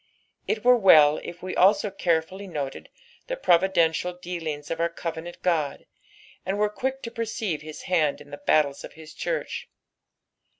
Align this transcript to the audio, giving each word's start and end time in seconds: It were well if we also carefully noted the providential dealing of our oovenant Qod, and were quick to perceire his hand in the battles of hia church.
It 0.47 0.65
were 0.65 0.75
well 0.77 1.19
if 1.23 1.43
we 1.43 1.55
also 1.55 1.91
carefully 1.91 2.47
noted 2.47 2.89
the 3.27 3.37
providential 3.37 4.13
dealing 4.19 4.63
of 4.71 4.79
our 4.79 4.89
oovenant 4.89 5.41
Qod, 5.43 5.85
and 6.43 6.57
were 6.57 6.69
quick 6.69 7.03
to 7.03 7.11
perceire 7.11 7.59
his 7.59 7.83
hand 7.83 8.19
in 8.19 8.31
the 8.31 8.37
battles 8.43 8.83
of 8.83 8.93
hia 8.93 9.05
church. 9.05 9.69